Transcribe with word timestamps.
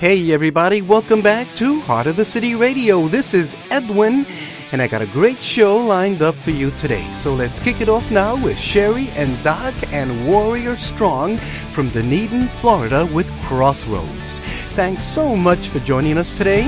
Hey, 0.00 0.32
everybody, 0.32 0.80
welcome 0.80 1.20
back 1.20 1.54
to 1.56 1.78
Heart 1.82 2.06
of 2.06 2.16
the 2.16 2.24
City 2.24 2.54
Radio. 2.54 3.06
This 3.08 3.34
is 3.34 3.54
Edwin, 3.70 4.24
and 4.72 4.80
I 4.80 4.88
got 4.88 5.02
a 5.02 5.06
great 5.06 5.42
show 5.42 5.76
lined 5.76 6.22
up 6.22 6.34
for 6.36 6.52
you 6.52 6.70
today. 6.80 7.04
So 7.12 7.34
let's 7.34 7.58
kick 7.58 7.82
it 7.82 7.90
off 7.90 8.10
now 8.10 8.34
with 8.42 8.58
Sherry 8.58 9.10
and 9.10 9.30
Doc 9.44 9.74
and 9.92 10.26
Warrior 10.26 10.78
Strong 10.78 11.36
from 11.72 11.90
Dunedin, 11.90 12.44
Florida, 12.48 13.04
with 13.12 13.30
Crossroads. 13.42 14.38
Thanks 14.72 15.04
so 15.04 15.36
much 15.36 15.68
for 15.68 15.80
joining 15.80 16.16
us 16.16 16.34
today. 16.34 16.62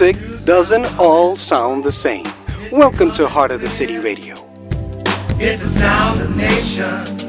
music 0.00 0.46
doesn't 0.46 0.86
all 0.98 1.36
sound 1.36 1.82
the 1.82 1.90
same. 1.90 2.26
Welcome 2.70 3.10
to 3.14 3.26
Heart 3.26 3.50
of 3.50 3.60
the 3.60 3.68
City 3.68 3.98
Radio. 3.98 4.36
It's 5.40 5.62
the 5.62 5.68
sound 5.68 6.20
of 6.20 6.36
nations 6.36 7.22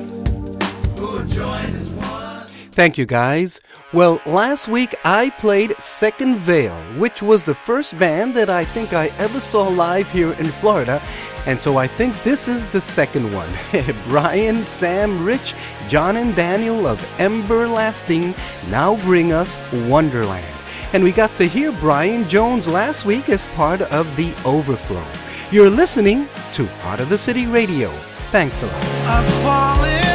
who 0.99 1.25
join 1.25 1.65
as 1.65 1.89
one. 1.89 2.45
Thank 2.71 2.99
you, 2.99 3.07
guys. 3.07 3.59
Well, 3.91 4.21
last 4.27 4.67
week 4.67 4.93
I 5.03 5.31
played 5.31 5.73
Second 5.79 6.35
Veil, 6.35 6.75
which 6.99 7.23
was 7.23 7.43
the 7.43 7.55
first 7.55 7.97
band 7.97 8.35
that 8.35 8.51
I 8.51 8.65
think 8.65 8.93
I 8.93 9.07
ever 9.17 9.41
saw 9.41 9.67
live 9.67 10.11
here 10.11 10.33
in 10.33 10.49
Florida. 10.49 11.01
And 11.47 11.59
so 11.59 11.77
I 11.77 11.87
think 11.87 12.21
this 12.21 12.47
is 12.47 12.67
the 12.67 12.81
second 12.81 13.33
one. 13.33 13.49
Brian, 14.09 14.63
Sam, 14.65 15.25
Rich, 15.25 15.55
John, 15.87 16.17
and 16.17 16.35
Daniel 16.35 16.85
of 16.85 16.99
Emberlasting 17.17 18.35
now 18.69 18.95
bring 18.97 19.33
us 19.33 19.57
Wonderland 19.87 20.58
and 20.93 21.03
we 21.03 21.11
got 21.11 21.33
to 21.35 21.45
hear 21.45 21.71
Brian 21.73 22.27
Jones 22.27 22.67
last 22.67 23.05
week 23.05 23.29
as 23.29 23.45
part 23.47 23.81
of 23.81 24.15
The 24.15 24.33
Overflow. 24.45 25.05
You're 25.51 25.69
listening 25.69 26.27
to 26.53 26.65
Heart 26.81 26.99
of 27.01 27.09
the 27.09 27.17
City 27.17 27.45
Radio. 27.45 27.89
Thanks 28.31 28.63
a 28.63 28.67
lot. 28.67 30.08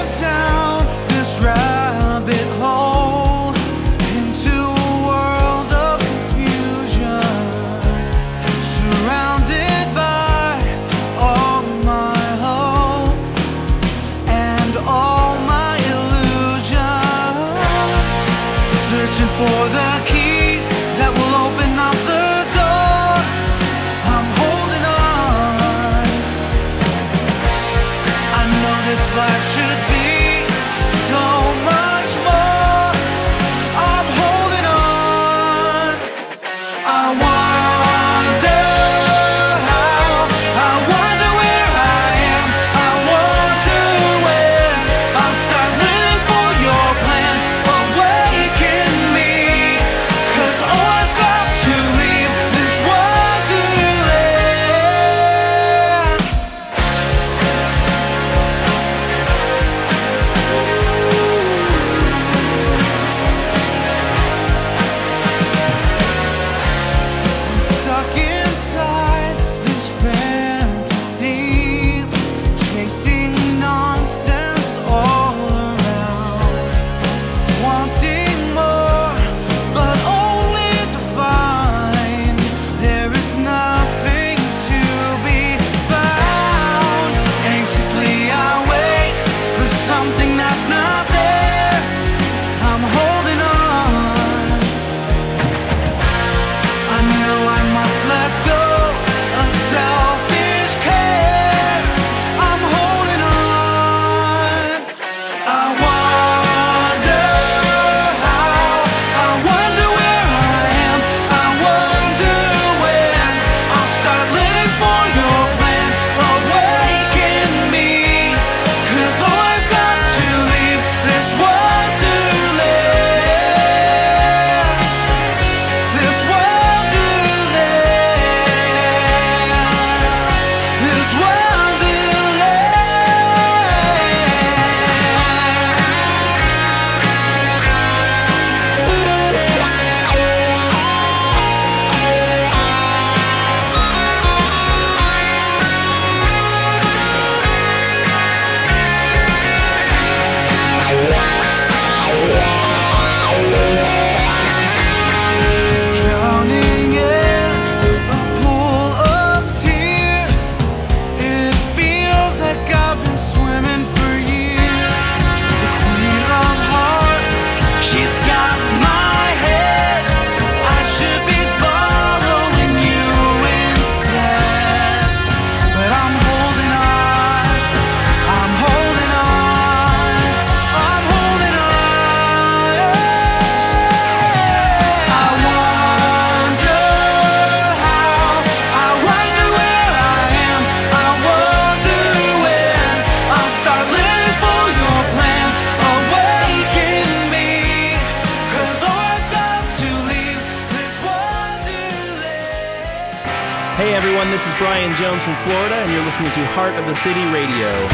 Listening 206.14 206.30
to 206.30 206.46
Heart 206.52 206.74
of 206.74 206.86
the 206.86 206.94
City 206.94 207.24
Radio. 207.32 207.88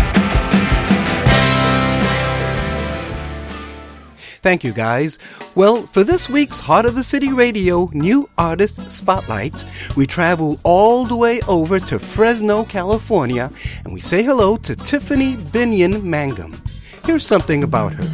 Thank 4.42 4.62
you, 4.62 4.74
guys. 4.74 5.18
Well, 5.54 5.86
for 5.86 6.04
this 6.04 6.28
week's 6.28 6.60
Heart 6.60 6.84
of 6.84 6.96
the 6.96 7.02
City 7.02 7.32
Radio 7.32 7.88
New 7.94 8.28
Artist 8.36 8.90
Spotlight, 8.90 9.64
we 9.96 10.06
travel 10.06 10.60
all 10.64 11.06
the 11.06 11.16
way 11.16 11.40
over 11.48 11.80
to 11.80 11.98
Fresno, 11.98 12.62
California, 12.64 13.50
and 13.86 13.94
we 13.94 14.02
say 14.02 14.22
hello 14.22 14.58
to 14.58 14.76
Tiffany 14.76 15.36
Binion 15.36 16.02
Mangum. 16.02 16.62
Here's 17.06 17.26
something 17.26 17.64
about 17.64 17.94
her. 17.94 18.04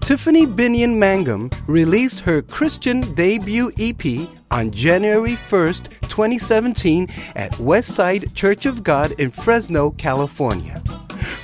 Tiffany 0.00 0.46
Binion 0.46 0.96
Mangum 0.96 1.48
released 1.66 2.20
her 2.20 2.42
Christian 2.42 3.00
debut 3.14 3.72
EP 3.78 4.28
on 4.52 4.70
January 4.70 5.34
1st, 5.34 5.88
2017 6.02 7.08
at 7.34 7.52
Westside 7.52 8.34
Church 8.34 8.66
of 8.66 8.82
God 8.84 9.12
in 9.12 9.30
Fresno, 9.30 9.90
California. 9.92 10.82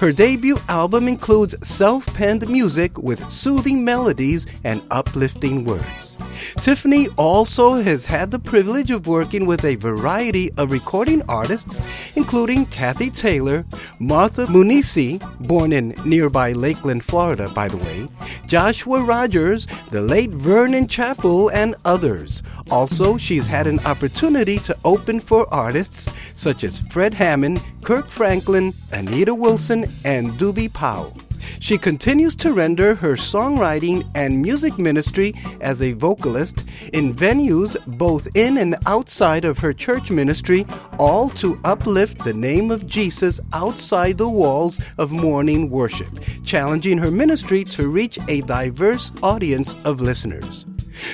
Her 0.00 0.12
debut 0.12 0.58
album 0.68 1.08
includes 1.08 1.54
self 1.66 2.06
penned 2.14 2.48
music 2.48 2.98
with 2.98 3.30
soothing 3.30 3.84
melodies 3.84 4.46
and 4.64 4.82
uplifting 4.90 5.64
words. 5.64 6.16
Tiffany 6.56 7.08
also 7.16 7.74
has 7.74 8.04
had 8.04 8.30
the 8.30 8.38
privilege 8.38 8.90
of 8.90 9.06
working 9.06 9.46
with 9.46 9.64
a 9.64 9.74
variety 9.76 10.50
of 10.56 10.70
recording 10.70 11.22
artists, 11.28 12.16
including 12.16 12.66
Kathy 12.66 13.10
Taylor, 13.10 13.64
Martha 13.98 14.46
Munizzi, 14.46 15.18
born 15.46 15.72
in 15.72 15.94
nearby 16.04 16.52
Lakeland, 16.52 17.04
Florida, 17.04 17.48
by 17.48 17.68
the 17.68 17.76
way, 17.76 18.08
Joshua 18.46 19.02
Rogers, 19.02 19.66
the 19.90 20.00
late 20.00 20.30
Vernon 20.30 20.86
Chappell, 20.86 21.50
and 21.50 21.74
others. 21.84 22.42
Also, 22.70 23.16
she's 23.16 23.46
had 23.46 23.66
an 23.66 23.80
opportunity 23.86 24.58
to 24.58 24.76
open 24.84 25.20
for 25.20 25.52
artists 25.52 26.12
such 26.34 26.62
as 26.62 26.80
Fred 26.80 27.14
Hammond, 27.14 27.62
Kirk 27.82 28.10
Franklin, 28.10 28.72
Anita 28.92 29.34
Wilson, 29.34 29.67
and 29.70 30.30
Doobie 30.38 30.72
Powell. 30.72 31.27
She 31.60 31.78
continues 31.78 32.34
to 32.36 32.52
render 32.52 32.94
her 32.94 33.14
songwriting 33.14 34.08
and 34.14 34.40
music 34.42 34.78
ministry 34.78 35.34
as 35.60 35.82
a 35.82 35.92
vocalist 35.92 36.64
in 36.92 37.14
venues 37.14 37.76
both 37.98 38.28
in 38.36 38.58
and 38.58 38.76
outside 38.86 39.44
of 39.44 39.58
her 39.58 39.72
church 39.72 40.10
ministry, 40.10 40.66
all 40.98 41.30
to 41.30 41.58
uplift 41.64 42.24
the 42.24 42.34
name 42.34 42.70
of 42.70 42.86
Jesus 42.86 43.40
outside 43.52 44.18
the 44.18 44.28
walls 44.28 44.80
of 44.98 45.10
morning 45.10 45.70
worship, 45.70 46.20
challenging 46.44 46.98
her 46.98 47.10
ministry 47.10 47.64
to 47.64 47.88
reach 47.88 48.18
a 48.28 48.42
diverse 48.42 49.10
audience 49.22 49.76
of 49.84 50.00
listeners. 50.00 50.66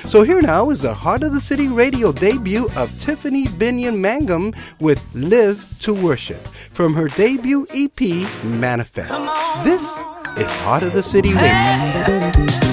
So 0.05 0.23
here 0.23 0.41
now 0.41 0.69
is 0.69 0.81
the 0.81 0.93
Heart 0.93 1.23
of 1.23 1.33
the 1.33 1.39
City 1.39 1.67
radio 1.67 2.11
debut 2.11 2.65
of 2.77 2.91
Tiffany 2.99 3.45
Binion 3.45 3.99
Mangum 3.99 4.53
with 4.79 5.03
Live 5.13 5.77
to 5.81 5.93
Worship 5.93 6.47
from 6.71 6.93
her 6.93 7.07
debut 7.07 7.67
EP 7.73 8.01
Manifest. 8.43 9.13
This 9.63 9.99
is 10.37 10.51
Heart 10.57 10.83
of 10.83 10.93
the 10.93 11.03
City 11.03 11.33
Radio. 11.33 12.64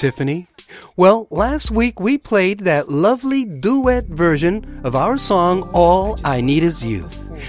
Tiffany? 0.00 0.46
Well, 0.96 1.26
last 1.30 1.70
week 1.70 2.00
we 2.00 2.16
played 2.16 2.60
that 2.60 2.88
lovely 2.88 3.44
duet 3.44 4.06
version 4.06 4.80
of 4.82 4.96
our 4.96 5.18
song 5.18 5.68
All 5.74 6.18
I 6.24 6.40
Need 6.40 6.62
Is 6.62 6.82
You. 6.82 7.06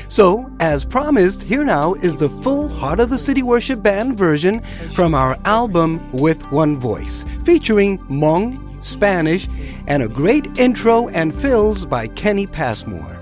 So, 0.09 0.51
as 0.59 0.83
promised, 0.83 1.43
here 1.43 1.63
now 1.63 1.93
is 1.93 2.17
the 2.17 2.27
full 2.27 2.67
Heart 2.67 2.99
of 2.99 3.09
the 3.09 3.17
City 3.17 3.41
Worship 3.41 3.81
Band 3.81 4.17
version 4.17 4.59
from 4.91 5.15
our 5.15 5.39
album 5.45 6.11
With 6.11 6.43
One 6.51 6.77
Voice, 6.77 7.23
featuring 7.45 7.99
Hmong, 8.09 8.83
Spanish, 8.83 9.47
and 9.87 10.03
a 10.03 10.09
great 10.09 10.59
intro 10.59 11.07
and 11.07 11.33
fills 11.33 11.85
by 11.85 12.07
Kenny 12.07 12.47
Passmore. 12.47 13.17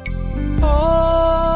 Oh. 0.64 1.49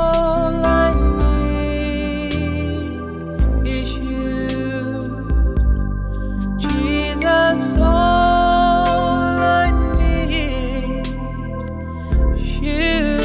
That's 7.53 7.77
all 7.77 7.85
I 7.85 9.69
need. 9.99 11.05
You, 12.65 13.21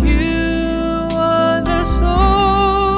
you 0.00 0.48
are 1.12 1.60
the 1.60 1.84
source 2.64 2.96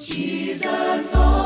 Jesus. 0.07 1.15
Oh. 1.17 1.46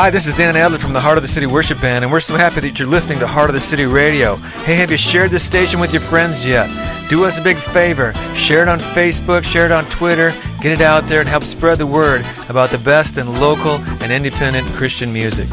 Hi, 0.00 0.08
this 0.08 0.26
is 0.26 0.32
Dan 0.32 0.56
Adler 0.56 0.78
from 0.78 0.94
the 0.94 1.00
Heart 1.00 1.18
of 1.18 1.22
the 1.22 1.28
City 1.28 1.44
Worship 1.44 1.78
Band, 1.78 2.06
and 2.06 2.10
we're 2.10 2.20
so 2.20 2.34
happy 2.34 2.60
that 2.60 2.78
you're 2.78 2.88
listening 2.88 3.18
to 3.18 3.26
Heart 3.26 3.50
of 3.50 3.54
the 3.54 3.60
City 3.60 3.84
Radio. 3.84 4.36
Hey, 4.64 4.74
have 4.76 4.90
you 4.90 4.96
shared 4.96 5.30
this 5.30 5.44
station 5.44 5.78
with 5.78 5.92
your 5.92 6.00
friends 6.00 6.46
yet? 6.46 6.70
Do 7.10 7.26
us 7.26 7.38
a 7.38 7.42
big 7.42 7.58
favor. 7.58 8.14
Share 8.34 8.62
it 8.62 8.68
on 8.68 8.78
Facebook, 8.78 9.44
share 9.44 9.66
it 9.66 9.72
on 9.72 9.84
Twitter, 9.90 10.32
get 10.62 10.72
it 10.72 10.80
out 10.80 11.04
there 11.04 11.20
and 11.20 11.28
help 11.28 11.44
spread 11.44 11.76
the 11.76 11.86
word 11.86 12.24
about 12.48 12.70
the 12.70 12.78
best 12.78 13.18
in 13.18 13.26
local 13.40 13.72
and 14.02 14.10
independent 14.10 14.66
Christian 14.68 15.12
music. 15.12 15.46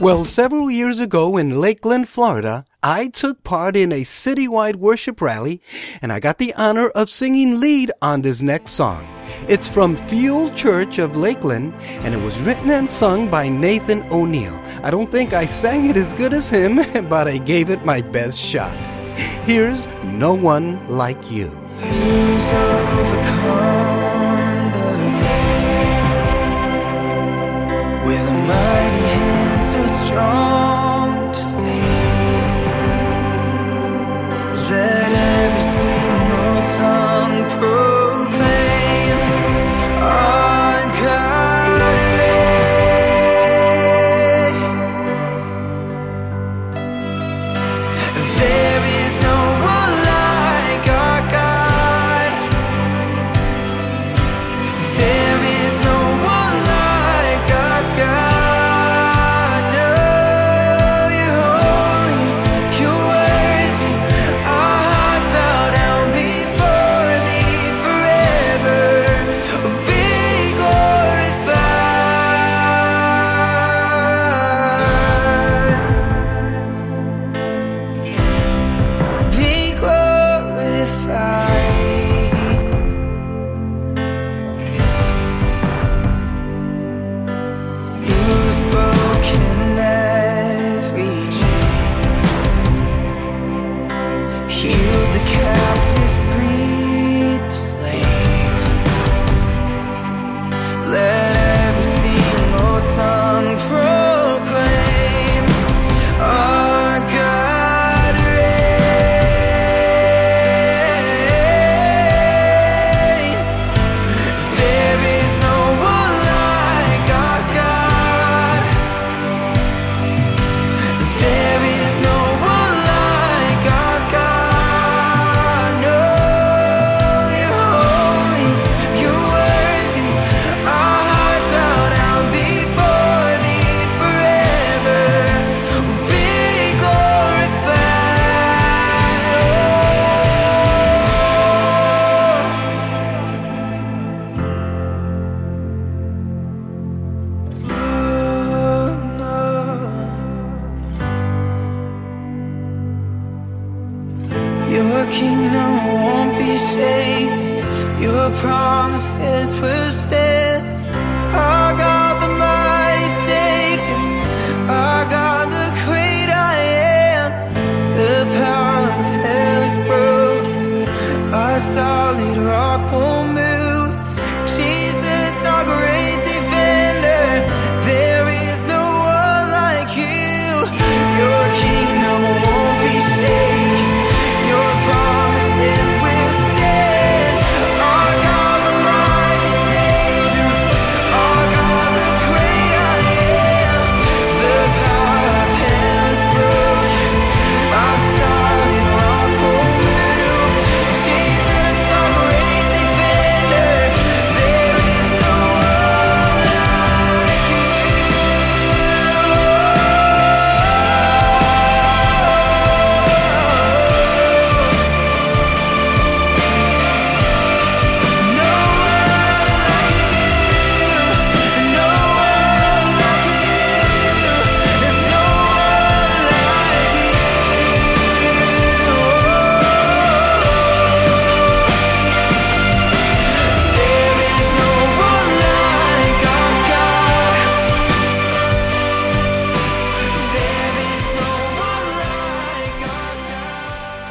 Well, 0.00 0.24
several 0.24 0.70
years 0.70 1.00
ago 1.00 1.36
in 1.36 1.60
Lakeland, 1.60 2.08
Florida, 2.08 2.66
I 2.84 3.06
took 3.08 3.44
part 3.44 3.76
in 3.76 3.92
a 3.92 4.02
citywide 4.02 4.74
worship 4.74 5.22
rally 5.22 5.62
and 6.00 6.12
I 6.12 6.18
got 6.18 6.38
the 6.38 6.52
honor 6.54 6.88
of 6.88 7.08
singing 7.10 7.60
lead 7.60 7.92
on 8.02 8.22
this 8.22 8.42
next 8.42 8.72
song. 8.72 9.06
It's 9.48 9.68
from 9.68 9.96
Fuel 10.08 10.52
Church 10.54 10.98
of 10.98 11.16
Lakeland 11.16 11.74
and 12.02 12.12
it 12.12 12.20
was 12.20 12.36
written 12.40 12.70
and 12.70 12.90
sung 12.90 13.30
by 13.30 13.48
Nathan 13.48 14.02
O'Neill. 14.10 14.60
I 14.82 14.90
don't 14.90 15.12
think 15.12 15.32
I 15.32 15.46
sang 15.46 15.84
it 15.84 15.96
as 15.96 16.12
good 16.12 16.34
as 16.34 16.50
him, 16.50 16.80
but 17.08 17.28
I 17.28 17.38
gave 17.38 17.70
it 17.70 17.84
my 17.84 18.00
best 18.00 18.40
shot. 18.40 18.76
Here's 19.46 19.86
No 20.02 20.34
One 20.34 20.84
Like 20.88 21.30
You. 21.30 21.56
Overcome 22.44 23.62
the 24.72 24.82
with 28.04 28.28
a 28.28 28.32
mighty 28.32 29.06
hand 29.06 29.62
so 29.62 29.86
strong 30.04 30.71
tongue 37.62 37.91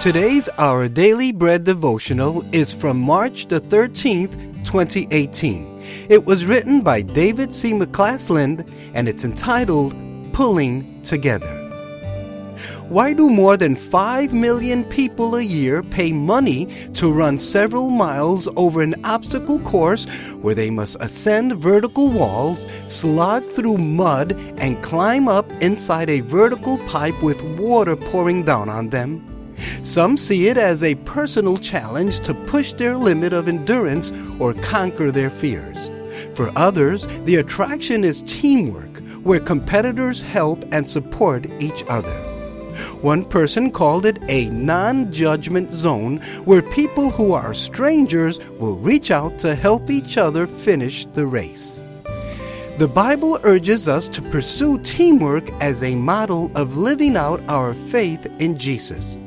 Today's 0.01 0.49
Our 0.57 0.89
Daily 0.89 1.31
Bread 1.31 1.63
devotional 1.63 2.43
is 2.55 2.73
from 2.73 2.99
March 2.99 3.45
the 3.49 3.61
13th, 3.61 4.65
2018. 4.65 5.79
It 6.09 6.25
was 6.25 6.43
written 6.43 6.81
by 6.81 7.03
David 7.03 7.53
C. 7.53 7.71
McCasland 7.71 8.67
and 8.95 9.07
it's 9.07 9.23
entitled 9.23 9.93
Pulling 10.33 11.03
Together. 11.03 11.55
Why 12.89 13.13
do 13.13 13.29
more 13.29 13.57
than 13.57 13.75
5 13.75 14.33
million 14.33 14.85
people 14.85 15.35
a 15.35 15.43
year 15.43 15.83
pay 15.83 16.11
money 16.11 16.65
to 16.95 17.13
run 17.13 17.37
several 17.37 17.91
miles 17.91 18.49
over 18.55 18.81
an 18.81 18.95
obstacle 19.05 19.59
course 19.59 20.05
where 20.41 20.55
they 20.55 20.71
must 20.71 20.97
ascend 20.99 21.61
vertical 21.61 22.09
walls, 22.09 22.67
slog 22.87 23.47
through 23.47 23.77
mud, 23.77 24.31
and 24.57 24.81
climb 24.81 25.27
up 25.27 25.45
inside 25.61 26.09
a 26.09 26.21
vertical 26.21 26.79
pipe 26.87 27.21
with 27.21 27.43
water 27.59 27.95
pouring 27.95 28.43
down 28.43 28.67
on 28.67 28.89
them? 28.89 29.30
Some 29.81 30.17
see 30.17 30.47
it 30.47 30.57
as 30.57 30.83
a 30.83 30.95
personal 30.95 31.57
challenge 31.57 32.19
to 32.21 32.33
push 32.33 32.73
their 32.73 32.97
limit 32.97 33.33
of 33.33 33.47
endurance 33.47 34.11
or 34.39 34.53
conquer 34.53 35.11
their 35.11 35.29
fears. 35.29 35.89
For 36.35 36.51
others, 36.55 37.07
the 37.25 37.35
attraction 37.35 38.03
is 38.03 38.21
teamwork, 38.23 38.97
where 39.23 39.39
competitors 39.39 40.21
help 40.21 40.63
and 40.71 40.87
support 40.87 41.45
each 41.59 41.83
other. 41.89 42.13
One 43.01 43.25
person 43.25 43.71
called 43.71 44.05
it 44.05 44.17
a 44.27 44.49
non 44.49 45.11
judgment 45.11 45.71
zone 45.71 46.17
where 46.45 46.61
people 46.61 47.11
who 47.11 47.33
are 47.33 47.53
strangers 47.53 48.39
will 48.59 48.77
reach 48.77 49.11
out 49.11 49.37
to 49.39 49.55
help 49.55 49.89
each 49.89 50.17
other 50.17 50.47
finish 50.47 51.05
the 51.07 51.25
race. 51.25 51.83
The 52.77 52.87
Bible 52.87 53.39
urges 53.43 53.87
us 53.87 54.07
to 54.09 54.21
pursue 54.21 54.79
teamwork 54.79 55.49
as 55.61 55.83
a 55.83 55.95
model 55.95 56.51
of 56.55 56.77
living 56.77 57.15
out 57.15 57.41
our 57.47 57.73
faith 57.73 58.25
in 58.39 58.57
Jesus. 58.57 59.17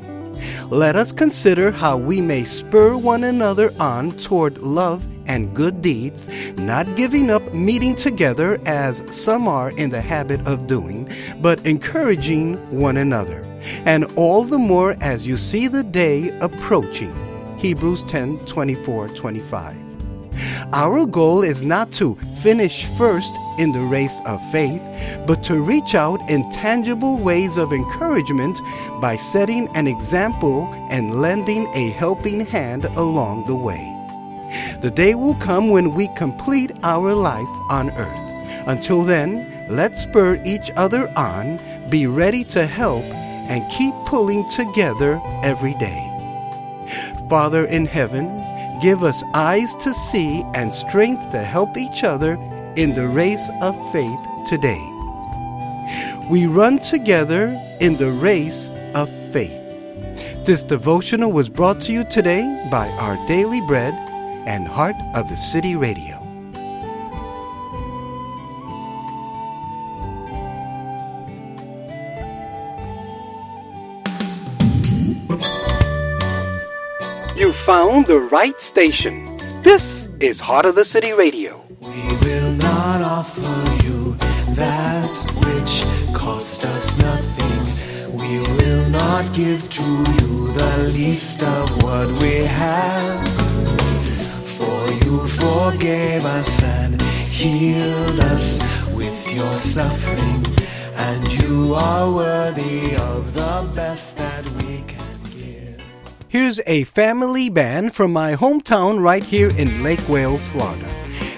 Let 0.69 0.95
us 0.95 1.11
consider 1.11 1.71
how 1.71 1.97
we 1.97 2.21
may 2.21 2.45
spur 2.45 2.97
one 2.97 3.23
another 3.23 3.73
on 3.79 4.11
toward 4.17 4.59
love 4.59 5.05
and 5.27 5.55
good 5.55 5.81
deeds, 5.81 6.29
not 6.57 6.95
giving 6.95 7.29
up 7.29 7.53
meeting 7.53 7.95
together 7.95 8.59
as 8.65 9.03
some 9.09 9.47
are 9.47 9.71
in 9.71 9.89
the 9.89 10.01
habit 10.01 10.45
of 10.47 10.67
doing, 10.67 11.09
but 11.41 11.65
encouraging 11.65 12.55
one 12.77 12.97
another, 12.97 13.43
and 13.85 14.05
all 14.15 14.43
the 14.43 14.59
more 14.59 14.95
as 15.01 15.27
you 15.27 15.37
see 15.37 15.67
the 15.67 15.83
day 15.83 16.37
approaching. 16.39 17.13
Hebrews 17.57 18.03
10 18.03 18.39
24 18.45 19.09
25. 19.09 19.84
Our 20.73 21.05
goal 21.05 21.43
is 21.43 21.63
not 21.63 21.91
to 21.93 22.15
finish 22.41 22.85
first 22.97 23.33
in 23.57 23.71
the 23.71 23.81
race 23.81 24.21
of 24.25 24.41
faith, 24.51 24.83
but 25.25 25.43
to 25.43 25.61
reach 25.61 25.95
out 25.95 26.19
in 26.29 26.49
tangible 26.51 27.17
ways 27.17 27.57
of 27.57 27.71
encouragement 27.71 28.59
by 29.01 29.15
setting 29.15 29.67
an 29.75 29.87
example 29.87 30.67
and 30.89 31.21
lending 31.21 31.67
a 31.73 31.89
helping 31.91 32.45
hand 32.45 32.85
along 32.95 33.45
the 33.45 33.55
way. 33.55 33.91
The 34.81 34.91
day 34.91 35.15
will 35.15 35.35
come 35.35 35.69
when 35.69 35.93
we 35.93 36.07
complete 36.15 36.71
our 36.83 37.13
life 37.13 37.49
on 37.69 37.89
earth. 37.91 38.67
Until 38.67 39.03
then, 39.03 39.67
let's 39.69 40.01
spur 40.01 40.41
each 40.45 40.71
other 40.75 41.11
on, 41.17 41.59
be 41.89 42.07
ready 42.07 42.43
to 42.45 42.65
help, 42.65 43.03
and 43.03 43.69
keep 43.71 43.93
pulling 44.05 44.47
together 44.49 45.21
every 45.43 45.73
day. 45.75 46.11
Father 47.29 47.65
in 47.65 47.85
heaven, 47.85 48.27
give 48.81 49.03
us 49.03 49.23
eyes 49.33 49.75
to 49.77 49.93
see 49.93 50.43
and 50.53 50.73
strength 50.73 51.31
to 51.31 51.43
help 51.43 51.77
each 51.77 52.03
other 52.03 52.33
in 52.75 52.93
the 52.93 53.07
race 53.07 53.49
of 53.61 53.75
faith 53.91 54.19
today. 54.47 54.81
We 56.29 56.47
run 56.47 56.79
together 56.79 57.59
in 57.79 57.97
the 57.97 58.11
race 58.11 58.69
of 58.93 59.09
faith. 59.31 59.61
This 60.45 60.63
devotional 60.63 61.31
was 61.31 61.49
brought 61.49 61.81
to 61.81 61.93
you 61.93 62.03
today 62.03 62.67
by 62.69 62.89
Our 62.99 63.15
Daily 63.27 63.61
Bread 63.61 63.93
and 64.47 64.67
Heart 64.67 64.95
of 65.15 65.29
the 65.29 65.37
City 65.37 65.75
Radio. 65.75 66.14
Found 77.75 78.05
the 78.05 78.21
right 78.37 78.57
station. 78.61 79.15
This 79.61 80.07
is 80.21 80.39
Heart 80.39 80.65
of 80.65 80.75
the 80.75 80.85
City 80.85 81.11
Radio. 81.11 81.51
We 81.81 82.03
will 82.25 82.53
not 82.69 83.01
offer 83.01 83.57
you 83.85 84.15
that 84.63 85.11
which 85.43 85.73
cost 86.15 86.63
us 86.63 86.85
nothing. 87.07 87.59
We 88.21 88.33
will 88.55 88.89
not 89.01 89.23
give 89.33 89.61
to 89.79 89.87
you 90.17 90.31
the 90.61 90.73
least 90.99 91.43
of 91.43 91.83
what 91.83 92.07
we 92.21 92.35
have. 92.63 93.27
For 94.57 94.79
you 95.03 95.27
forgave 95.43 96.23
us 96.23 96.63
and 96.63 97.01
healed 97.41 98.19
us 98.33 98.47
with 98.99 99.19
your 99.37 99.55
suffering. 99.57 100.41
And 101.07 101.21
you 101.41 101.75
are 101.75 102.09
worthy 102.09 102.95
of 103.11 103.33
the 103.33 103.69
best 103.75 104.15
that 104.15 104.47
we 104.59 104.81
can. 104.87 105.04
Here's 106.35 106.59
a 106.67 106.83
family 106.83 107.47
band 107.47 107.95
from 107.95 108.11
my 108.11 108.35
hometown 108.35 109.01
right 109.01 109.23
here 109.23 109.47
in 109.57 109.81
Lake 109.83 110.05
Wales, 110.09 110.49
Florida. 110.49 110.93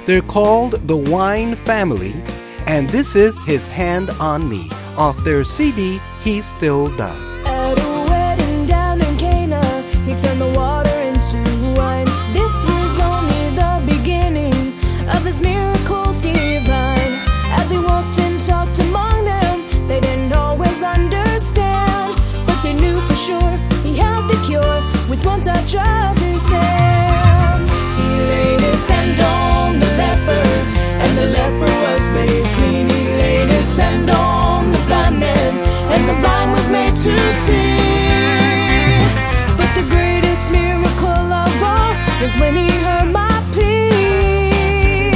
They're 0.08 0.24
called 0.24 0.72
the 0.88 0.98
Wine 0.98 1.56
Family, 1.56 2.16
and 2.66 2.90
this 2.90 3.16
is 3.16 3.40
His 3.42 3.68
Hand 3.68 4.10
on 4.20 4.50
Me 4.50 4.72
off 4.98 5.24
their 5.24 5.44
CD, 5.44 6.00
He 6.24 6.42
Still 6.42 6.90
Does. 6.98 7.46
His 28.77 28.88
hand 28.88 29.19
on 29.19 29.80
the 29.80 29.91
leper, 29.97 30.47
and 31.03 31.17
the 31.17 31.27
leper 31.38 31.71
was 31.86 32.10
made 32.10 32.45
clean. 32.56 32.88
On 34.10 34.71
the 34.71 34.80
blind 34.88 35.19
man, 35.19 35.53
and 35.93 36.10
the 36.10 36.13
blind 36.21 36.51
was 36.51 36.67
made 36.69 36.95
to 36.95 37.15
see. 37.45 37.77
But 39.56 39.69
the 39.75 39.86
greatest 39.89 40.49
miracle 40.49 41.32
of 41.43 41.63
all 41.63 41.93
was 42.21 42.36
when 42.38 42.56
he 42.56 42.69
heard 42.86 43.12
my 43.12 43.43
plea. 43.51 45.12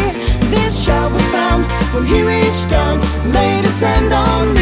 This 0.51 0.85
child 0.85 1.13
was 1.13 1.25
found 1.27 1.65
when 1.93 2.05
he 2.05 2.21
reached 2.21 2.69
down, 2.69 2.99
laid 3.33 3.63
his 3.63 3.81
hand 3.81 4.13
on 4.13 4.53
me. 4.53 4.60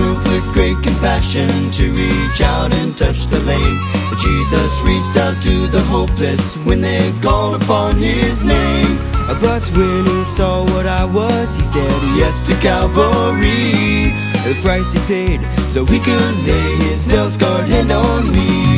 Moved 0.00 0.26
with 0.28 0.44
great 0.52 0.78
compassion 0.82 1.50
to 1.78 1.84
reach 1.92 2.40
out 2.40 2.72
and 2.80 2.96
touch 2.96 3.20
the 3.28 3.40
lame. 3.50 3.78
But 4.08 4.18
Jesus 4.18 4.72
reached 4.82 5.16
out 5.16 5.36
to 5.42 5.54
the 5.74 5.82
hopeless 5.94 6.56
when 6.66 6.80
they 6.80 7.12
called 7.20 7.62
upon 7.62 7.96
his 7.96 8.44
name. 8.44 8.96
But 9.40 9.64
when 9.76 10.04
he 10.06 10.24
saw 10.24 10.64
what 10.72 10.86
I 10.86 11.04
was, 11.04 11.56
he 11.56 11.62
said 11.62 11.92
yes 12.20 12.42
to 12.48 12.54
Calvary. 12.60 14.12
The 14.46 14.58
price 14.62 14.92
he 14.92 15.00
paid 15.06 15.40
so 15.70 15.84
he 15.84 15.98
could 16.00 16.36
lay 16.48 16.70
his 16.88 17.06
nail 17.08 17.28
scarred 17.30 17.68
hand 17.68 17.92
on 17.92 18.32
me. 18.32 18.69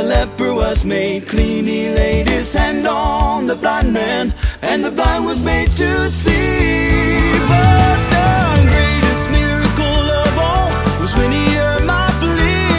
The 0.00 0.06
leper 0.06 0.54
was 0.54 0.84
made 0.84 1.26
clean. 1.26 1.66
He 1.66 1.90
laid 1.90 2.28
his 2.28 2.54
hand 2.54 2.86
on 2.86 3.46
the 3.46 3.54
blind 3.54 3.92
man, 3.92 4.32
and 4.62 4.82
the 4.84 4.90
blind 4.90 5.26
was 5.26 5.44
made 5.44 5.70
to 5.82 5.90
see. 6.08 7.36
But 7.52 7.98
the 8.16 8.30
greatest 8.72 9.24
miracle 9.30 10.04
of 10.24 10.32
all 10.48 10.70
was 11.02 11.12
when 11.18 11.30
he 11.32 11.44
heard 11.52 11.84
my 11.84 12.08
plea. 12.20 12.70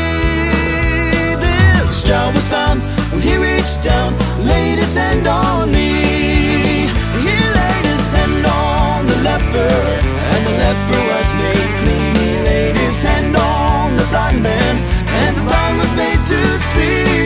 This 1.46 2.04
child 2.04 2.34
was 2.34 2.48
found 2.48 2.82
when 3.12 3.22
he 3.22 3.38
reached 3.38 3.84
down, 3.84 4.18
laid 4.52 4.80
his 4.80 4.96
hand 4.96 5.28
on 5.28 5.72
me. 5.72 5.90
He 7.26 7.38
laid 7.60 7.86
his 7.94 8.12
hand 8.18 8.46
on 8.46 9.06
the 9.12 9.18
leper, 9.28 9.74
and 10.32 10.42
the 10.48 10.56
leper 10.64 11.02
was 11.12 11.30
made 11.42 11.72
clean. 11.82 12.16
He 12.24 12.32
laid 12.50 12.76
his 12.78 13.04
hand 13.04 13.36
on 13.36 13.96
the 14.00 14.06
blind 14.10 14.42
man, 14.42 14.76
the 15.48 15.78
was 15.78 15.96
made 15.96 16.22
to 16.22 16.58
see. 16.58 17.21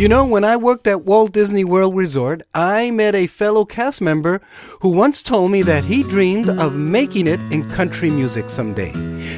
You 0.00 0.08
know, 0.08 0.24
when 0.24 0.44
I 0.44 0.56
worked 0.56 0.86
at 0.86 1.04
Walt 1.04 1.32
Disney 1.32 1.62
World 1.62 1.94
Resort, 1.94 2.40
I 2.54 2.90
met 2.90 3.14
a 3.14 3.26
fellow 3.26 3.66
cast 3.66 4.00
member 4.00 4.40
who 4.80 4.88
once 4.88 5.22
told 5.22 5.50
me 5.50 5.60
that 5.60 5.84
he 5.84 6.04
dreamed 6.04 6.48
of 6.48 6.74
making 6.74 7.26
it 7.26 7.38
in 7.52 7.68
country 7.68 8.08
music 8.08 8.48
someday. 8.48 8.92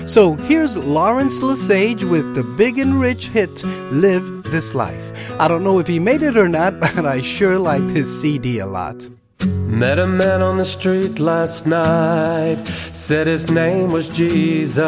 So 0.07 0.35
here's 0.35 0.77
Lawrence 0.77 1.43
Lesage 1.43 2.05
with 2.05 2.37
the 2.37 2.45
big 2.45 2.79
and 2.79 3.01
rich 3.01 3.27
hit 3.27 3.65
Live 3.91 4.45
This 4.53 4.73
Life. 4.73 5.13
I 5.41 5.49
don't 5.49 5.65
know 5.65 5.81
if 5.81 5.89
he 5.89 5.99
made 5.99 6.23
it 6.23 6.37
or 6.37 6.47
not, 6.47 6.79
but 6.81 7.07
I 7.07 7.23
sure 7.23 7.59
liked 7.59 7.91
his 7.91 8.21
CD 8.21 8.61
a 8.61 8.67
lot. 8.67 9.09
Met 9.47 9.99
a 9.99 10.07
man 10.07 10.43
on 10.43 10.57
the 10.59 10.65
street 10.65 11.19
last 11.19 11.67
night, 11.67 12.65
said 12.93 13.27
his 13.27 13.51
name 13.51 13.91
was 13.91 14.09
Jesus. 14.09 14.79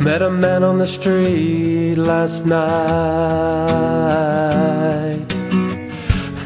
Met 0.00 0.22
a 0.22 0.30
man 0.30 0.62
on 0.62 0.78
the 0.78 0.86
street 0.86 1.96
last 1.96 2.46
night. 2.46 2.70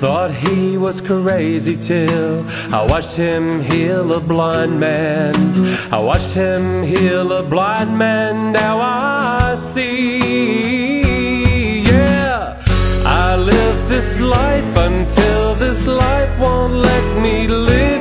Thought 0.00 0.31
he 0.33 0.79
was 0.79 1.00
crazy 1.00 1.77
till 1.77 2.44
I 2.74 2.87
watched 2.88 3.14
him 3.14 3.61
heal 3.61 4.12
a 4.12 4.20
blind 4.20 4.81
man. 4.81 5.35
I 5.92 5.98
watched 5.98 6.33
him 6.33 6.83
heal 6.83 7.33
a 7.33 7.42
blind 7.42 7.98
man, 7.98 8.53
now 8.53 8.81
I 8.81 9.55
see. 9.57 10.20
Yeah, 11.83 12.62
I 13.05 13.37
live 13.37 13.88
this 13.88 14.18
life 14.20 14.77
until 14.77 15.55
this 15.57 15.87
life 15.87 16.23
won't 16.64 16.77
let 16.77 17.22
me 17.22 17.46
live 17.46 17.93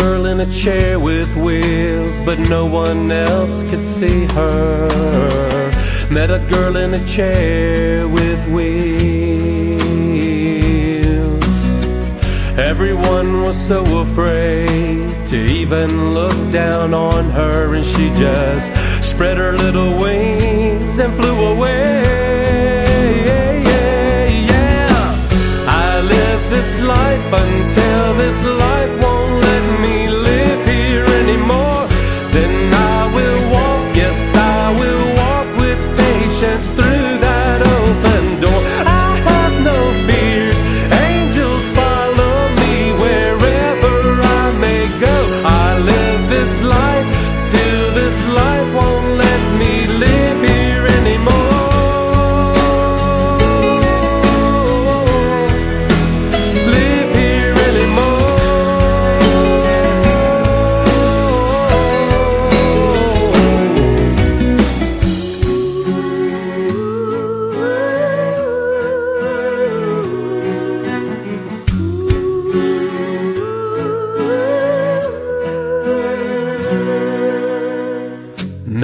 girl 0.00 0.24
in 0.24 0.40
a 0.40 0.50
chair 0.50 0.98
with 0.98 1.30
wheels, 1.36 2.20
but 2.20 2.38
no 2.38 2.64
one 2.64 3.10
else 3.10 3.62
could 3.70 3.84
see 3.84 4.24
her. 4.38 4.88
Met 6.10 6.30
a 6.30 6.40
girl 6.54 6.76
in 6.76 6.94
a 6.94 7.06
chair 7.06 8.08
with 8.08 8.40
wheels. 8.48 8.70
Everyone 12.72 13.42
was 13.42 13.58
so 13.72 13.80
afraid 14.06 15.08
to 15.26 15.36
even 15.60 16.14
look 16.14 16.38
down 16.50 16.94
on 16.94 17.24
her, 17.38 17.74
and 17.74 17.84
she 17.84 18.08
just 18.26 18.68
spread 19.10 19.36
her 19.36 19.52
little 19.64 19.92
wings 20.00 20.98
and 20.98 21.12
flew 21.18 21.38
away. 21.52 22.00
I 25.82 26.00
live 26.14 26.42
this 26.56 26.80
life 26.80 27.32
until 27.44 28.14
this 28.22 28.40
life 28.64 28.99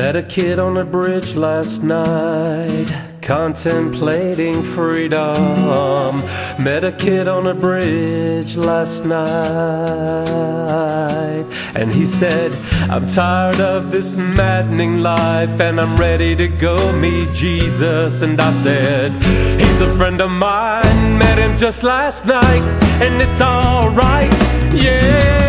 Met 0.07 0.15
a 0.15 0.23
kid 0.23 0.61
on 0.61 0.77
a 0.77 0.87
bridge 0.87 1.35
last 1.35 1.83
night, 1.83 2.87
contemplating 3.23 4.63
freedom. 4.63 6.23
Met 6.63 6.85
a 6.85 6.93
kid 6.93 7.27
on 7.27 7.49
a 7.49 7.55
bridge 7.55 8.57
last 8.57 9.05
night, 9.05 9.27
and 11.75 11.91
he 11.91 12.07
said, 12.07 12.53
I'm 12.89 13.09
tired 13.09 13.59
of 13.61 13.91
this 13.91 14.15
maddening 14.15 15.03
life, 15.03 15.61
and 15.61 15.81
I'm 15.81 15.97
ready 15.97 16.37
to 16.37 16.47
go 16.47 16.93
meet 16.93 17.33
Jesus. 17.33 18.23
And 18.23 18.41
I 18.41 18.53
said, 18.63 19.11
He's 19.61 19.81
a 19.81 19.93
friend 19.97 20.21
of 20.21 20.31
mine, 20.31 21.19
met 21.19 21.37
him 21.37 21.57
just 21.59 21.83
last 21.83 22.27
night, 22.27 22.63
and 23.03 23.21
it's 23.21 23.41
alright, 23.41 24.31
yeah. 24.73 25.46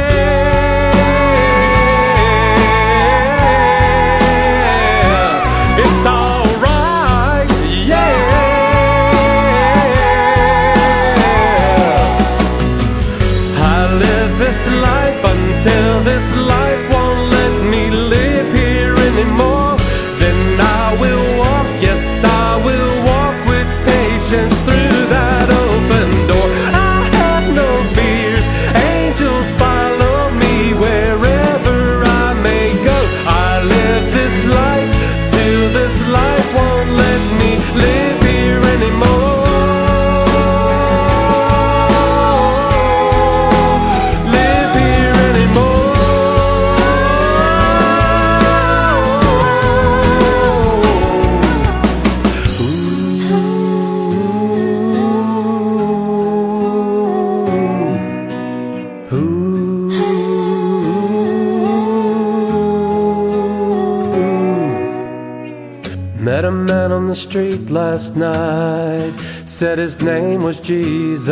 Last 67.69 68.15
night, 68.15 69.13
said 69.45 69.77
his 69.77 70.01
name 70.01 70.43
was 70.43 70.59
Jesus. 70.59 71.27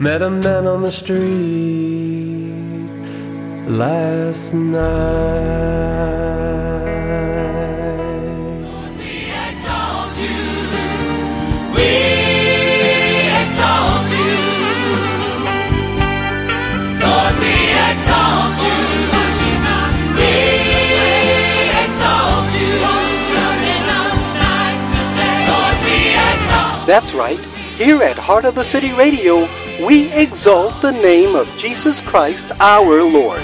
Met 0.00 0.22
a 0.22 0.30
man 0.30 0.66
on 0.66 0.82
the 0.82 0.90
street 0.90 2.42
last 3.68 4.52
night. 4.54 5.82
We 8.98 9.32
exalt 9.48 10.16
you. 10.18 10.40
We 11.74 12.21
That's 26.86 27.14
right. 27.14 27.38
Here 27.76 28.02
at 28.02 28.18
Heart 28.18 28.44
of 28.44 28.54
the 28.56 28.64
City 28.64 28.92
Radio, 28.92 29.48
we 29.86 30.12
exalt 30.12 30.82
the 30.82 30.90
name 30.90 31.36
of 31.36 31.48
Jesus 31.56 32.00
Christ 32.00 32.50
our 32.60 33.02
Lord. 33.02 33.40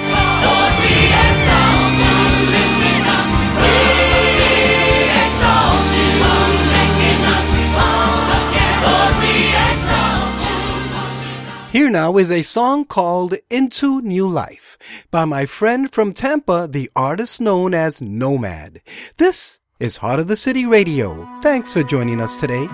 Here 11.70 11.90
now 11.90 12.16
is 12.16 12.32
a 12.32 12.42
song 12.42 12.86
called 12.86 13.36
Into 13.50 14.00
New 14.00 14.26
Life 14.26 14.76
by 15.10 15.24
my 15.26 15.46
friend 15.46 15.92
from 15.92 16.12
Tampa, 16.12 16.66
the 16.68 16.90
artist 16.96 17.40
known 17.40 17.72
as 17.72 18.00
Nomad. 18.00 18.82
This 19.16 19.60
is 19.78 19.98
Heart 19.98 20.20
of 20.20 20.28
the 20.28 20.36
City 20.36 20.66
Radio. 20.66 21.28
Thanks 21.40 21.72
for 21.72 21.84
joining 21.84 22.20
us 22.20 22.40
today. 22.40 22.66